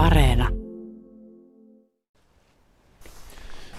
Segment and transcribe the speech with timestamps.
[0.00, 0.48] Areena.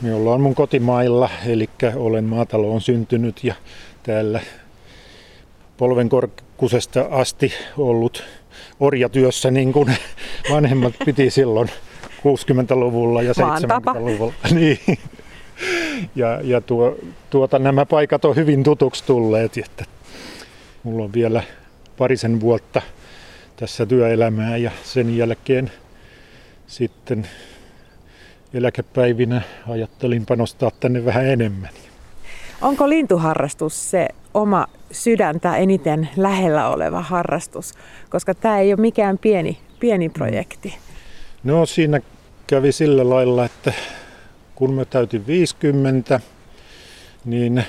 [0.01, 3.55] Me ollaan mun kotimailla, eli olen maataloon syntynyt ja
[4.03, 4.41] täällä
[5.77, 8.23] polvenkorkusesta asti ollut
[8.79, 9.95] orjatyössä niin kuin
[10.51, 11.69] vanhemmat piti silloin
[12.19, 14.33] 60-luvulla ja 70-luvulla.
[14.55, 14.79] Niin.
[16.15, 16.97] Ja, ja tuo,
[17.29, 19.57] tuota, nämä paikat on hyvin tutuksi tulleet.
[19.57, 19.85] Että
[20.83, 21.43] mulla on vielä
[21.97, 22.81] parisen vuotta
[23.55, 25.71] tässä työelämää ja sen jälkeen
[26.71, 27.27] sitten
[28.53, 31.69] eläkepäivinä ajattelin panostaa tänne vähän enemmän.
[32.61, 37.73] Onko lintuharrastus se oma sydäntä eniten lähellä oleva harrastus?
[38.09, 40.77] Koska tämä ei ole mikään pieni, pieni projekti.
[41.43, 42.01] No siinä
[42.47, 43.73] kävi sillä lailla, että
[44.55, 46.19] kun mä täytin 50,
[47.25, 47.63] niin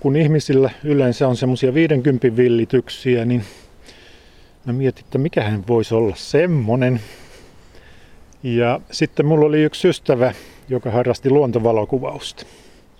[0.00, 3.44] kun ihmisillä yleensä on semmoisia 50 villityksiä, niin
[4.64, 7.00] mä mietin, että mikähän voisi olla semmonen.
[8.42, 10.34] Ja sitten mulla oli yksi ystävä,
[10.68, 12.46] joka harrasti luontovalokuvausta.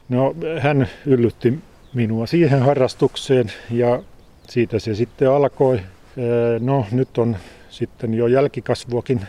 [0.09, 1.59] No, hän yllytti
[1.95, 4.03] minua siihen harrastukseen ja
[4.49, 5.81] siitä se sitten alkoi.
[6.61, 7.37] No, nyt on
[7.71, 9.21] sitten jo jälkikasvuakin.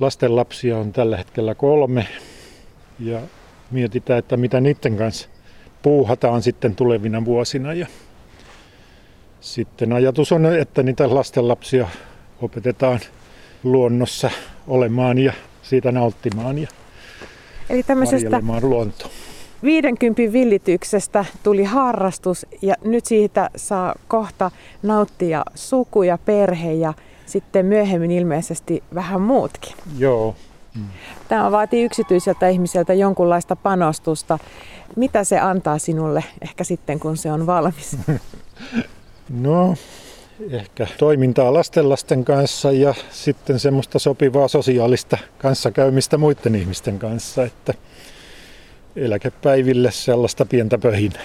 [0.00, 2.06] Lastenlapsia on tällä hetkellä kolme
[2.98, 3.20] ja
[3.70, 5.28] mietitään, että mitä niiden kanssa
[5.82, 7.74] puuhataan sitten tulevina vuosina.
[7.74, 7.86] Ja
[9.40, 11.88] sitten ajatus on, että niitä lastenlapsia
[12.42, 13.00] opetetaan
[13.64, 14.30] luonnossa
[14.70, 15.32] olemaan ja
[15.62, 16.68] siitä nauttimaan ja
[17.70, 19.10] Eli tämmöisestä luontoa.
[19.62, 24.50] 50 villityksestä tuli harrastus ja nyt siitä saa kohta
[24.82, 26.94] nauttia suku ja perhe ja
[27.26, 29.72] sitten myöhemmin ilmeisesti vähän muutkin.
[29.98, 30.34] Joo.
[30.74, 30.84] Mm.
[31.28, 34.38] Tämä vaatii yksityiseltä ihmiseltä jonkunlaista panostusta.
[34.96, 37.96] Mitä se antaa sinulle ehkä sitten, kun se on valmis?
[39.30, 39.74] No,
[40.50, 47.74] ehkä toimintaa lastenlasten kanssa ja sitten semmoista sopivaa sosiaalista kanssakäymistä muiden ihmisten kanssa, että
[48.96, 51.22] eläkepäiville sellaista pientä pöhinää.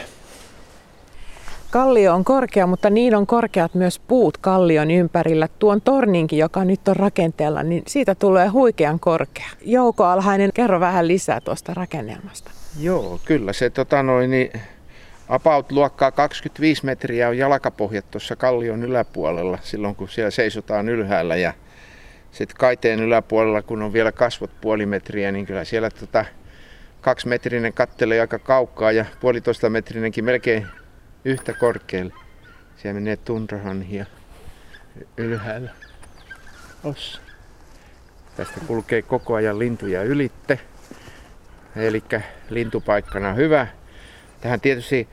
[1.72, 5.48] Kallio on korkea, mutta niin on korkeat myös puut kallion ympärillä.
[5.60, 9.48] Tuon torninkin, joka nyt on rakenteella, niin siitä tulee huikean korkea.
[9.62, 12.52] Jouko Alhainen, kerro vähän lisää tuosta rakennelmasta.
[12.80, 14.52] Joo, kyllä se tota noin, niin
[15.30, 21.36] about luokkaa 25 metriä on jalkapohjat tuossa kallion yläpuolella silloin, kun siellä seisotaan ylhäällä.
[21.36, 21.54] Ja
[22.32, 26.26] sitten kaiteen yläpuolella, kun on vielä kasvot puoli metriä, niin kyllä siellä tota,
[27.02, 30.68] kaksimetrinen kattelee aika kaukaa ja puolitoista metrinenkin melkein
[31.26, 32.14] yhtä korkealle.
[32.78, 34.06] Siellä menee tunrahanhia
[35.18, 35.72] ylhäällä.
[36.84, 37.22] Ossa.
[38.38, 40.60] Tästä kulkee koko ajan lintuja ylitte.
[41.76, 42.04] Eli
[42.50, 43.68] lintupaikkana hyvä.
[44.46, 45.08] Tähän tietysti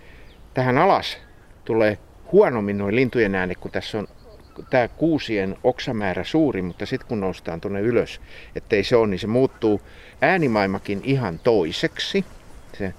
[0.55, 1.19] tähän alas
[1.65, 1.99] tulee
[2.33, 4.09] huonommin noin lintujen ääni, kun tässä on
[4.71, 8.21] tämä kuusien oksamäärä suuri, mutta sitten kun noustaan tuonne ylös,
[8.57, 9.81] ettei se ole, niin se muuttuu
[10.21, 12.25] äänimaimakin ihan toiseksi.
[12.79, 12.95] Se,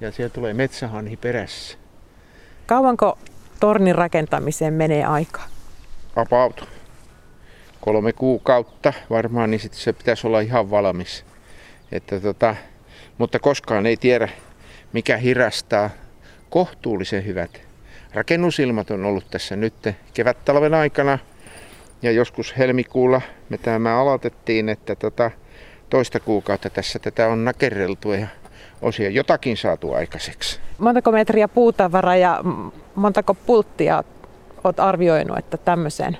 [0.00, 1.78] ja siellä tulee metsähanhi perässä.
[2.66, 3.18] Kauanko
[3.60, 5.46] tornin rakentamiseen menee aikaa?
[6.16, 6.68] About
[7.80, 11.24] kolme kuukautta varmaan, niin sitten se pitäisi olla ihan valmis.
[11.92, 12.56] Että tota,
[13.18, 14.28] mutta koskaan ei tiedä,
[14.92, 15.90] mikä hirastaa.
[16.50, 17.60] Kohtuullisen hyvät
[18.14, 19.74] rakennusilmat on ollut tässä nyt
[20.14, 21.18] kevät-talven aikana.
[22.02, 25.30] Ja joskus helmikuulla me tämä aloitettiin, että tota,
[25.90, 28.26] toista kuukautta tässä tätä on nakerreltu ja
[28.82, 30.60] osia jotakin saatu aikaiseksi.
[30.78, 32.40] Montako metriä puutavaraa ja
[32.94, 34.04] montako pulttia
[34.64, 36.18] olet arvioinut, että tämmöiseen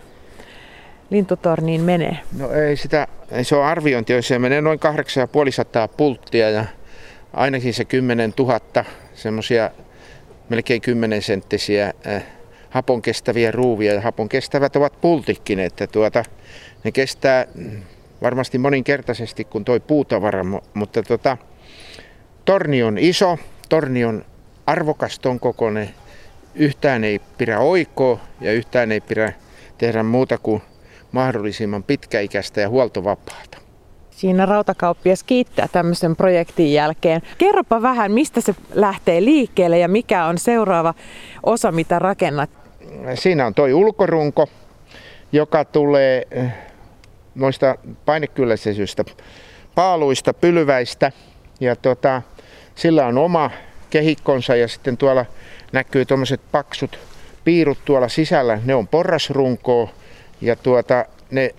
[1.10, 2.19] lintutorniin menee?
[2.38, 6.64] No ei sitä, ei se on arviointi, jos se menee noin 8500 pulttia ja
[7.33, 9.71] ainakin se 10 000 semmoisia
[10.49, 12.25] melkein 10 senttisiä äh,
[12.71, 16.25] hapon kestäviä ruuvia ja hapon kestävät ovat pultikin, että tuota,
[16.85, 17.47] ne kestää
[18.23, 21.37] varmasti moninkertaisesti kuin toi puutavara, mutta tota,
[22.45, 24.25] torni on iso, torni on
[24.67, 25.91] arvokas ton kokoinen,
[26.55, 29.33] yhtään ei pidä oikoa ja yhtään ei pidä
[29.79, 30.62] tehdä muuta kuin
[31.12, 33.69] mahdollisimman pitkäikäistä ja huoltovapaata.
[34.20, 37.22] Siinä rautakauppias kiittää tämmöisen projektin jälkeen.
[37.38, 40.94] Kerropa vähän, mistä se lähtee liikkeelle ja mikä on seuraava
[41.43, 42.50] osa, mitä rakennat?
[43.14, 44.49] Siinä on toi ulkorunko,
[45.32, 46.52] joka tulee eh,
[47.34, 49.05] noista painekylläisesyistä
[49.75, 51.12] paaluista, pylväistä.
[51.61, 52.23] Ja tota,
[52.75, 53.50] sillä on oma
[53.90, 55.25] kehikkonsa ja sitten tuolla
[55.73, 56.99] näkyy tuommoiset paksut
[57.44, 58.58] piirut tuolla sisällä.
[58.64, 59.88] Ne on porrasrunkoa
[60.40, 61.50] ja tuota, ne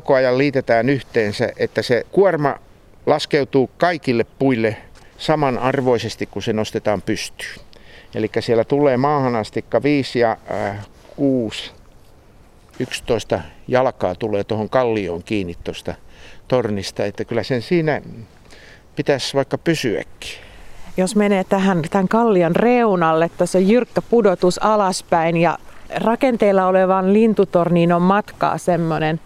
[0.00, 2.54] koko ajan liitetään yhteensä, että se kuorma
[3.06, 4.76] laskeutuu kaikille puille
[5.18, 7.60] samanarvoisesti, kun se nostetaan pystyyn.
[8.14, 11.72] Eli siellä tulee maahanastikka 5 ja äh, 6
[12.80, 15.94] 11 jalkaa tulee tuohon kallioon kiinni tuosta
[16.48, 18.02] tornista, että kyllä sen siinä
[18.96, 20.30] pitäisi vaikka pysyäkin.
[20.96, 25.58] Jos menee tähän tämän kallion reunalle, tuossa on jyrkkä pudotus alaspäin ja
[25.94, 29.20] rakenteella olevan lintutorniin on matkaa semmoinen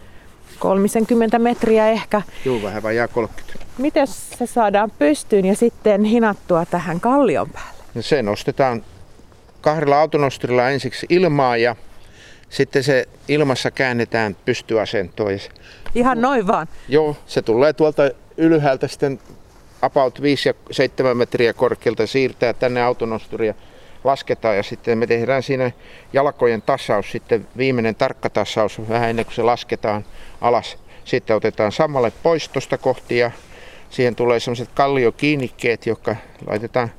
[0.61, 2.23] 30 metriä ehkä.
[2.45, 3.67] Joo, vähän vajaa 30.
[3.79, 7.85] Miten se saadaan pystyyn ja sitten hinattua tähän kallion päälle?
[7.95, 8.85] No se nostetaan
[9.61, 11.77] kahdella autonosturilla ensiksi ilmaa ja
[12.49, 15.39] sitten se ilmassa käännetään pystyasentoon.
[15.95, 16.67] Ihan noin vaan?
[16.89, 18.03] Joo, se tulee tuolta
[18.37, 19.21] ylhäältä sitten
[19.83, 23.55] about 5 ja 7 metriä korkealta siirtää tänne autonosturia
[24.05, 25.71] lasketaan ja sitten me tehdään siinä
[26.13, 30.05] jalkojen tasaus, sitten viimeinen tarkka tasaus vähän ennen kuin se lasketaan
[30.41, 30.79] alas.
[31.05, 33.31] Sitten otetaan samalle pois tuosta kohti ja
[33.91, 36.17] siihen tulee sellaiset kalliokiinnikkeet, jotka
[36.47, 36.93] laitetaan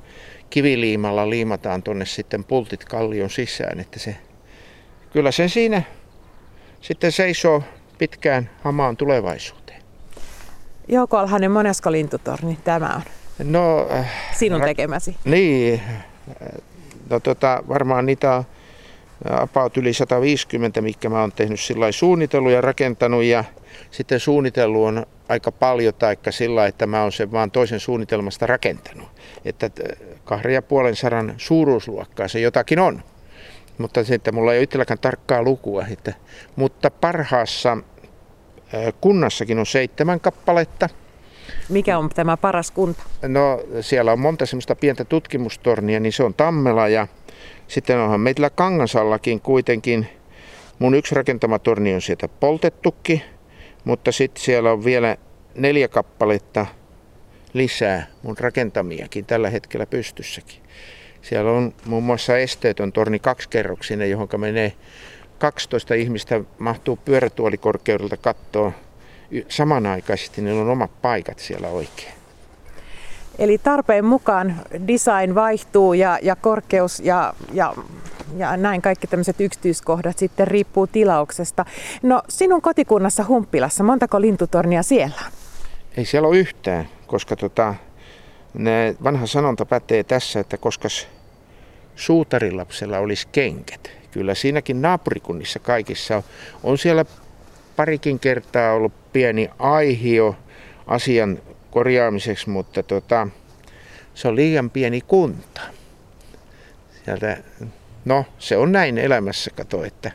[0.50, 4.16] kiviliimalla, liimataan tonne sitten pultit kallion sisään, että se
[5.12, 5.82] kyllä sen siinä
[6.80, 7.62] sitten seisoo
[7.98, 9.82] pitkään hamaan tulevaisuuteen.
[10.88, 13.02] Jouko Alhanen, monesko lintutorni tämä on?
[13.44, 13.88] No,
[14.32, 15.16] Sinun tekemäsi.
[15.24, 15.82] Niin,
[17.10, 18.44] no tota, varmaan niitä on
[19.24, 23.44] about yli 150, mikä mä oon tehnyt sillä suunnitellut ja rakentanut ja
[23.90, 29.08] sitten suunnitellut on aika paljon, taikka sillä että mä oon sen vaan toisen suunnitelmasta rakentanut.
[29.44, 29.70] Että
[30.24, 33.02] kahden ja puolen saran suuruusluokkaa se jotakin on.
[33.78, 35.86] Mutta sitten mulla ei ole itselläkään tarkkaa lukua.
[35.90, 36.14] Että,
[36.56, 37.76] mutta parhaassa
[39.00, 40.88] kunnassakin on seitsemän kappaletta.
[41.68, 43.02] Mikä on tämä paras kunta?
[43.22, 47.08] No siellä on monta semmoista pientä tutkimustornia, niin se on Tammela ja
[47.68, 50.06] sitten onhan meillä Kangasallakin kuitenkin,
[50.78, 53.22] mun yksi rakentama torni on sieltä poltettukin,
[53.84, 55.16] mutta sitten siellä on vielä
[55.54, 56.66] neljä kappaletta
[57.52, 60.62] lisää mun rakentamiakin tällä hetkellä pystyssäkin.
[61.22, 64.72] Siellä on muun muassa esteetön torni kaksikerroksinen, johon menee
[65.38, 68.72] 12 ihmistä mahtuu pyörätuolikorkeudelta kattoon
[69.48, 72.12] samanaikaisesti, niillä on omat paikat siellä oikein.
[73.38, 74.56] Eli tarpeen mukaan
[74.86, 77.74] design vaihtuu ja, ja korkeus ja, ja,
[78.36, 81.64] ja näin kaikki tämmöiset yksityiskohdat sitten riippuu tilauksesta.
[82.02, 85.32] No sinun kotikunnassa Humppilassa, montako lintutornia siellä on?
[85.96, 87.74] Ei siellä ole yhtään, koska tota,
[88.54, 90.88] ne vanha sanonta pätee tässä, että koska
[91.96, 93.90] suutarilapsella olisi kenkät.
[94.10, 96.22] Kyllä siinäkin naapurikunnissa kaikissa on,
[96.62, 97.04] on siellä
[97.82, 100.36] parikin kertaa ollut pieni aihio
[100.86, 101.38] asian
[101.70, 103.28] korjaamiseksi, mutta tota,
[104.14, 105.60] se on liian pieni kunta.
[107.04, 107.36] Sieltä,
[108.04, 110.10] no, se on näin elämässä, kato, että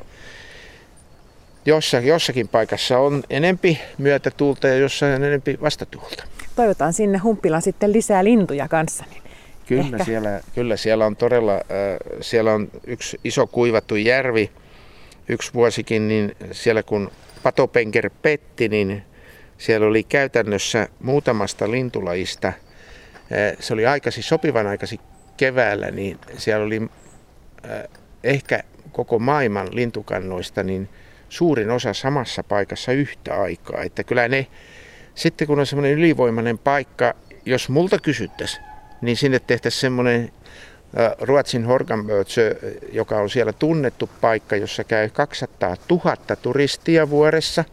[1.66, 6.24] jossakin, jossakin paikassa on enempi myötätuulta ja jossain on enempi vastatuulta.
[6.56, 9.06] Toivotaan sinne Humppilaan sitten lisää lintuja kanssa.
[9.10, 9.24] Niin
[9.66, 11.62] kyllä, siellä, kyllä siellä on todella, äh,
[12.22, 14.52] siellä on yksi iso kuivattu järvi,
[15.30, 17.12] yksi vuosikin, niin siellä kun
[17.44, 19.04] patopenker petti, niin
[19.58, 22.54] siellä oli käytännössä muutamasta lintulajista,
[23.60, 25.00] se oli aikaisin, sopivan aikaisin
[25.38, 26.82] keväällä, niin siellä oli
[28.24, 30.90] ehkä koko maailman lintukannoista niin
[31.30, 33.84] suurin osa samassa paikassa yhtä aikaa.
[33.84, 34.48] Että kyllä ne,
[35.16, 37.14] sitten kun on semmoinen ylivoimainen paikka,
[37.46, 38.64] jos multa kysyttäisiin,
[39.02, 40.32] niin sinne tehtäisiin semmoinen
[41.20, 42.56] Ruotsin Horganbötsö,
[42.92, 47.64] joka on siellä tunnettu paikka, jossa käy 200 000 turistia vuodessa.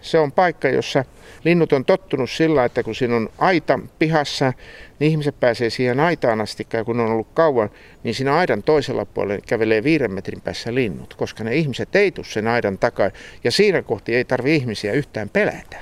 [0.00, 1.04] Se on paikka, jossa
[1.44, 4.52] linnut on tottunut sillä, että kun siinä on aita pihassa,
[4.98, 7.70] niin ihmiset pääsee siihen aitaan asti, kun on ollut kauan,
[8.02, 12.26] niin siinä aidan toisella puolella kävelee viiden metrin päässä linnut, koska ne ihmiset ei tule
[12.26, 13.10] sen aidan takaa.
[13.44, 15.76] Ja siinä kohti ei tarvi ihmisiä yhtään pelätä.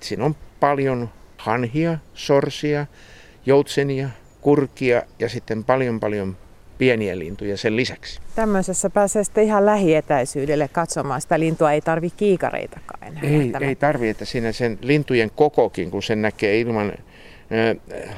[0.00, 2.86] Siinä on paljon hanhia, sorsia,
[3.46, 4.08] joutsenia,
[4.44, 6.36] kurkia ja sitten paljon paljon
[6.78, 8.20] pieniä lintuja sen lisäksi.
[8.34, 13.22] Tämmöisessä pääsee sitten ihan lähietäisyydelle katsomaan sitä lintua, ei tarvi kiikareitakaan enää.
[13.22, 16.92] Ei, ei tarvi, että siinä sen lintujen kokokin, kun sen näkee ilman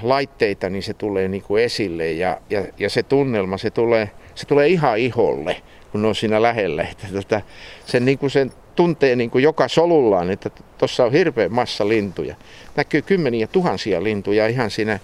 [0.02, 4.46] laitteita, niin se tulee niin kuin esille ja, ja, ja se tunnelma, se tulee, se
[4.46, 5.56] tulee ihan iholle,
[5.92, 6.82] kun on siinä lähellä.
[6.82, 7.40] Että tota,
[7.86, 12.34] sen, niin kuin sen tuntee niin kuin joka solullaan, että tuossa on hirveä massa lintuja.
[12.76, 14.98] Näkyy kymmeniä tuhansia lintuja ihan siinä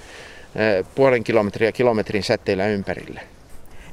[0.95, 3.21] puolen kilometriä kilometrin säteillä ympärillä.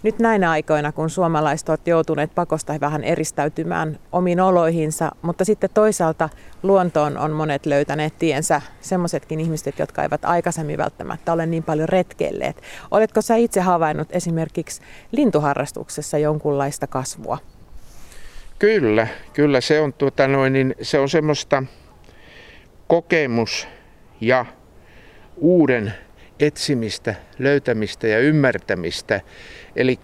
[0.04, 6.30] Nyt näinä aikoina, kun suomalaiset ovat joutuneet pakosta vähän eristäytymään omiin oloihinsa, mutta sitten toisaalta
[6.64, 12.62] luontoon on monet löytäneet tiensä, semmoisetkin ihmiset, jotka eivät aikaisemmin välttämättä ole niin paljon retkeilleet.
[12.92, 17.38] Oletko sä itse havainnut esimerkiksi lintuharrastuksessa jonkunlaista kasvua?
[18.60, 21.64] Kyllä, kyllä se on, tuota noin, niin se on semmoista
[22.88, 23.68] kokemus
[24.22, 24.46] ja
[25.38, 25.94] uuden
[26.40, 29.22] etsimistä, löytämistä ja ymmärtämistä.
[29.76, 30.00] Eli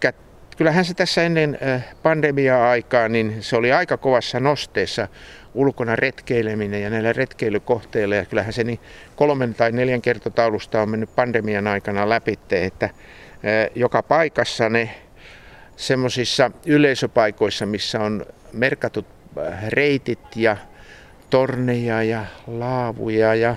[0.58, 1.60] kyllähän se tässä ennen
[2.04, 5.08] pandemia-aikaa, niin se oli aika kovassa nosteessa
[5.54, 8.16] ulkona retkeileminen ja näillä retkeilykohteilla.
[8.16, 8.80] Ja kyllähän se niin
[9.16, 12.90] kolmen tai neljän kertotaulusta on mennyt pandemian aikana läpi, että
[13.76, 14.90] joka paikassa ne
[15.76, 19.06] semmoisissa yleisöpaikoissa, missä on merkatut
[19.68, 20.58] reitit ja
[21.30, 23.56] torneja ja laavuja ja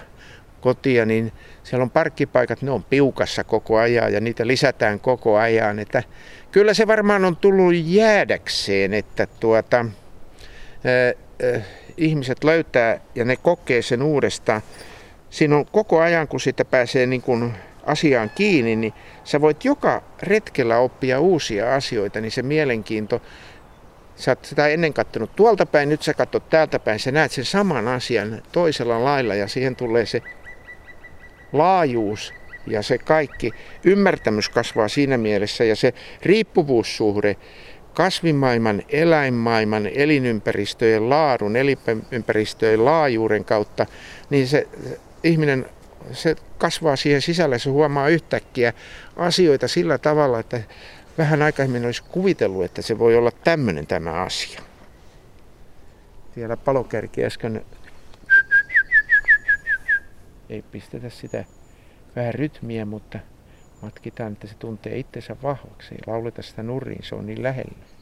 [0.61, 5.79] kotia, niin siellä on parkkipaikat, ne on piukassa koko ajan ja niitä lisätään koko ajan.
[5.79, 6.03] Että
[6.51, 11.13] kyllä se varmaan on tullut jäädäkseen, että tuota, ää,
[11.53, 11.61] ää,
[11.97, 14.63] ihmiset löytää ja ne kokee sen uudestaan.
[15.31, 17.55] Siinä on koko ajan, kun siitä pääsee niin kuin
[17.87, 18.93] asiaan kiinni, niin
[19.25, 23.23] sä voit joka retkellä oppia uusia asioita, niin se mielenkiinto,
[24.17, 27.45] sä oot sitä ennen kattonut tuolta päin, nyt sä katsot täältä päin, sä näet sen
[27.45, 30.23] saman asian toisella lailla ja siihen tulee se
[31.53, 32.35] laajuus
[32.67, 33.53] ja se kaikki
[33.85, 37.37] ymmärtämys kasvaa siinä mielessä ja se riippuvuussuhde
[37.95, 43.87] kasvimaailman, eläinmaailman, elinympäristöjen laadun, elinympäristöjen laajuuden kautta,
[44.31, 44.69] niin se
[45.23, 45.67] ihminen
[46.13, 48.73] se kasvaa siihen sisälle, se huomaa yhtäkkiä
[49.17, 50.61] asioita sillä tavalla, että
[51.19, 54.61] vähän aikaisemmin olisi kuvitellut, että se voi olla tämmöinen tämä asia.
[56.35, 57.65] Siellä palokärki äsken
[60.49, 61.45] ei pistetä sitä
[62.17, 63.19] vähän rytmiä, mutta
[63.83, 65.95] matkitaan, että se tuntee itsensä vahvaksi.
[65.95, 67.98] Ei lauleta sitä nuriin, se on niin lähellä.